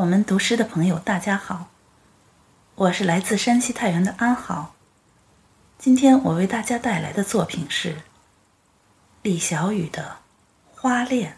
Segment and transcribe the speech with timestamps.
[0.00, 1.68] 我们读诗的朋友，大家好，
[2.74, 4.74] 我是来自山西太原的安好。
[5.78, 8.00] 今天我为大家带来的作品是
[9.20, 10.16] 李小雨的
[10.80, 11.32] 《花恋》。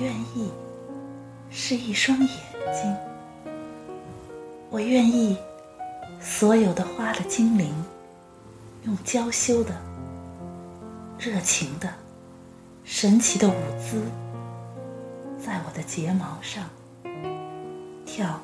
[0.00, 0.50] 愿意
[1.50, 2.28] 是一双眼
[2.72, 2.96] 睛，
[4.70, 5.36] 我愿意
[6.20, 7.72] 所有的花的精灵，
[8.84, 9.74] 用娇羞的、
[11.18, 11.88] 热情的、
[12.84, 14.02] 神奇的舞姿，
[15.42, 16.64] 在我的睫毛上
[18.04, 18.40] 跳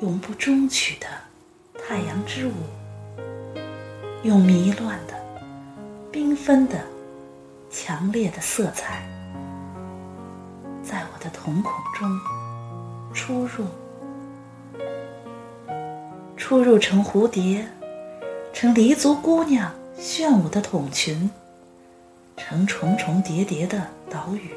[0.00, 1.06] 永不终曲的
[1.84, 2.52] 太阳之舞，
[4.22, 5.14] 用迷乱的、
[6.12, 6.78] 缤纷的。
[7.68, 9.06] 强烈的色彩，
[10.88, 12.20] 在我的瞳孔中
[13.12, 13.64] 出入，
[16.36, 17.66] 出入成蝴蝶，
[18.52, 21.28] 成黎族姑娘炫舞的筒裙，
[22.36, 24.54] 成重重叠叠的岛屿，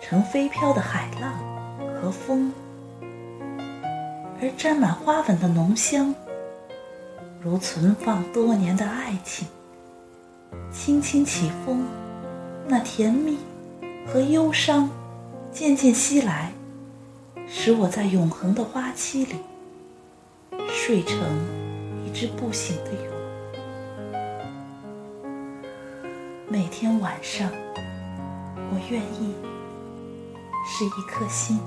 [0.00, 1.32] 成飞飘的海浪
[2.00, 2.52] 和风，
[4.40, 6.14] 而沾满花粉的浓香，
[7.42, 9.48] 如存放多年的爱情。
[10.70, 11.84] 轻轻起风，
[12.68, 13.38] 那甜蜜
[14.06, 14.88] 和忧伤
[15.58, 16.52] 渐渐袭来，
[17.48, 19.34] 使我在永恒的花期里
[20.68, 21.18] 睡成
[22.06, 23.10] 一只不醒的蛹。
[26.48, 27.50] 每天晚上，
[28.54, 29.34] 我愿意
[30.64, 31.58] 是一颗心。